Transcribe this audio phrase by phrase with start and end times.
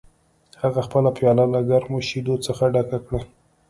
[0.61, 3.19] هغه خپله پیاله له ګرمو شیدو څخه ډکه کړه